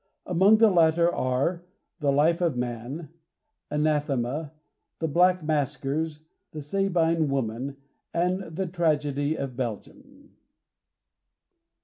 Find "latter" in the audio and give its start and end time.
0.71-1.13